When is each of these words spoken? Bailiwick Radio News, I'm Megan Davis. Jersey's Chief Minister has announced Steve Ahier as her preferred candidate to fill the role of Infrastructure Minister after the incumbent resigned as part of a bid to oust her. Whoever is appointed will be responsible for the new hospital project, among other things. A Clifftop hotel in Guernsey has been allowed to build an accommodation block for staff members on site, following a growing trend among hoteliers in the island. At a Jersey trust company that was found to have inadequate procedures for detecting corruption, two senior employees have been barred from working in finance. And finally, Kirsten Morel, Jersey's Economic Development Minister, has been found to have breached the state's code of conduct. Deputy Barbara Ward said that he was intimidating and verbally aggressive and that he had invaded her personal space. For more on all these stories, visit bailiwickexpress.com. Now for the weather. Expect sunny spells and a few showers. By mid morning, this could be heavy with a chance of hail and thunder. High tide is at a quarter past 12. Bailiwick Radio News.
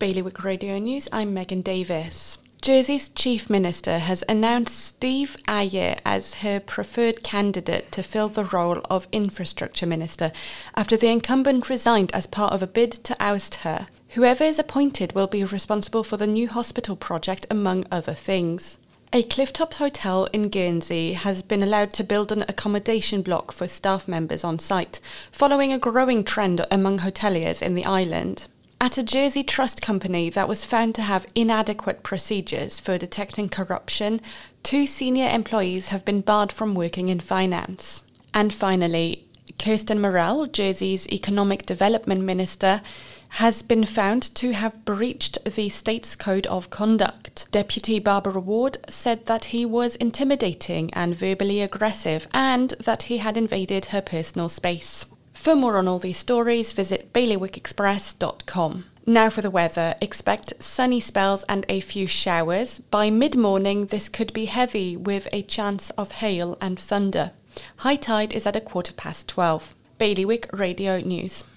Bailiwick 0.00 0.42
Radio 0.44 0.78
News, 0.78 1.10
I'm 1.12 1.34
Megan 1.34 1.60
Davis. 1.60 2.38
Jersey's 2.62 3.10
Chief 3.10 3.50
Minister 3.50 3.98
has 3.98 4.24
announced 4.30 4.78
Steve 4.78 5.36
Ahier 5.46 5.98
as 6.06 6.36
her 6.36 6.58
preferred 6.58 7.22
candidate 7.22 7.92
to 7.92 8.02
fill 8.02 8.30
the 8.30 8.46
role 8.46 8.80
of 8.88 9.06
Infrastructure 9.12 9.84
Minister 9.84 10.32
after 10.74 10.96
the 10.96 11.08
incumbent 11.08 11.68
resigned 11.68 12.10
as 12.14 12.26
part 12.26 12.54
of 12.54 12.62
a 12.62 12.66
bid 12.66 12.92
to 12.92 13.14
oust 13.20 13.56
her. 13.56 13.88
Whoever 14.12 14.42
is 14.42 14.58
appointed 14.58 15.12
will 15.12 15.26
be 15.26 15.44
responsible 15.44 16.02
for 16.02 16.16
the 16.16 16.26
new 16.26 16.48
hospital 16.48 16.96
project, 16.96 17.46
among 17.50 17.84
other 17.92 18.14
things. 18.14 18.78
A 19.12 19.22
Clifftop 19.22 19.74
hotel 19.74 20.24
in 20.32 20.48
Guernsey 20.48 21.12
has 21.12 21.42
been 21.42 21.62
allowed 21.62 21.92
to 21.92 22.04
build 22.04 22.32
an 22.32 22.46
accommodation 22.48 23.20
block 23.20 23.52
for 23.52 23.68
staff 23.68 24.08
members 24.08 24.44
on 24.44 24.60
site, 24.60 24.98
following 25.30 25.74
a 25.74 25.78
growing 25.78 26.24
trend 26.24 26.64
among 26.70 27.00
hoteliers 27.00 27.60
in 27.60 27.74
the 27.74 27.84
island. 27.84 28.48
At 28.82 28.96
a 28.96 29.02
Jersey 29.02 29.44
trust 29.44 29.82
company 29.82 30.30
that 30.30 30.48
was 30.48 30.64
found 30.64 30.94
to 30.94 31.02
have 31.02 31.26
inadequate 31.34 32.02
procedures 32.02 32.80
for 32.80 32.96
detecting 32.96 33.50
corruption, 33.50 34.22
two 34.62 34.86
senior 34.86 35.28
employees 35.28 35.88
have 35.88 36.02
been 36.02 36.22
barred 36.22 36.50
from 36.50 36.74
working 36.74 37.10
in 37.10 37.20
finance. 37.20 38.04
And 38.32 38.54
finally, 38.54 39.26
Kirsten 39.58 40.00
Morel, 40.00 40.46
Jersey's 40.46 41.06
Economic 41.12 41.66
Development 41.66 42.22
Minister, 42.22 42.80
has 43.34 43.60
been 43.60 43.84
found 43.84 44.34
to 44.36 44.52
have 44.52 44.86
breached 44.86 45.36
the 45.44 45.68
state's 45.68 46.16
code 46.16 46.46
of 46.46 46.70
conduct. 46.70 47.48
Deputy 47.50 47.98
Barbara 47.98 48.40
Ward 48.40 48.78
said 48.88 49.26
that 49.26 49.46
he 49.46 49.66
was 49.66 49.94
intimidating 49.96 50.90
and 50.94 51.14
verbally 51.14 51.60
aggressive 51.60 52.26
and 52.32 52.70
that 52.80 53.04
he 53.04 53.18
had 53.18 53.36
invaded 53.36 53.86
her 53.86 54.00
personal 54.00 54.48
space. 54.48 55.04
For 55.40 55.56
more 55.56 55.78
on 55.78 55.88
all 55.88 55.98
these 55.98 56.18
stories, 56.18 56.72
visit 56.72 57.14
bailiwickexpress.com. 57.14 58.84
Now 59.06 59.30
for 59.30 59.40
the 59.40 59.50
weather. 59.50 59.94
Expect 60.02 60.62
sunny 60.62 61.00
spells 61.00 61.44
and 61.44 61.64
a 61.66 61.80
few 61.80 62.06
showers. 62.06 62.80
By 62.90 63.08
mid 63.08 63.36
morning, 63.36 63.86
this 63.86 64.10
could 64.10 64.34
be 64.34 64.44
heavy 64.44 64.98
with 64.98 65.28
a 65.32 65.40
chance 65.40 65.88
of 65.96 66.12
hail 66.20 66.58
and 66.60 66.78
thunder. 66.78 67.30
High 67.78 67.96
tide 67.96 68.34
is 68.34 68.46
at 68.46 68.54
a 68.54 68.60
quarter 68.60 68.92
past 68.92 69.28
12. 69.28 69.74
Bailiwick 69.96 70.52
Radio 70.52 71.00
News. 71.00 71.44